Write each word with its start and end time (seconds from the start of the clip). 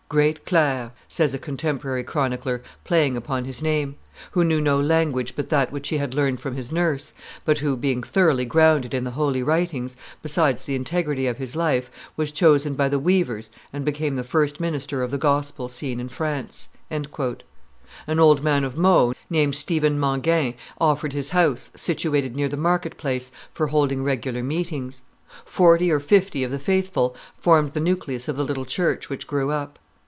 "Great 0.11 0.45
clerc," 0.45 0.91
says 1.07 1.33
a 1.33 1.39
contemporary 1.39 2.03
chronicler, 2.03 2.61
playing 2.83 3.15
upon 3.15 3.45
his 3.45 3.63
name, 3.63 3.95
"who 4.31 4.43
knew 4.43 4.59
no 4.59 4.77
language 4.77 5.37
but 5.37 5.47
that 5.47 5.71
which 5.71 5.87
he 5.87 5.99
had 5.99 6.13
learned 6.13 6.37
from 6.37 6.57
his 6.57 6.69
nurse, 6.69 7.13
but 7.45 7.59
who, 7.59 7.77
being 7.77 8.03
thoroughly 8.03 8.43
grounded 8.43 8.93
in 8.93 9.05
the 9.05 9.11
holy 9.11 9.41
writings, 9.41 9.95
besides 10.21 10.63
the 10.63 10.75
integrity 10.75 11.27
of 11.27 11.37
his 11.37 11.55
life, 11.55 11.89
was 12.17 12.33
chosen 12.33 12.73
by 12.73 12.89
the 12.89 12.99
weavers 12.99 13.51
and 13.71 13.85
became 13.85 14.17
the 14.17 14.23
first 14.25 14.59
minister 14.59 15.01
of 15.01 15.11
the 15.11 15.17
gospel 15.17 15.69
seen 15.69 15.97
in 15.97 16.09
France." 16.09 16.67
An 16.89 18.19
old 18.19 18.43
man 18.43 18.65
of 18.65 18.77
Meaux, 18.77 19.13
named 19.29 19.55
Stephen 19.55 19.97
Mangin, 19.97 20.55
offered 20.77 21.13
his 21.13 21.29
house, 21.29 21.71
situated 21.73 22.35
near 22.35 22.49
the 22.49 22.57
market 22.57 22.97
place, 22.97 23.31
for 23.53 23.67
holding 23.67 24.03
regular 24.03 24.43
meetings. 24.43 25.03
Forty 25.45 25.89
or 25.89 26.01
fifty 26.01 26.43
of 26.43 26.51
the 26.51 26.59
faithful 26.59 27.15
formed 27.37 27.71
the 27.71 27.79
nucleus 27.79 28.27
of 28.27 28.35
the 28.35 28.43
little 28.43 28.65
church 28.65 29.09
which 29.09 29.25
grew 29.25 29.51
up. 29.51 29.79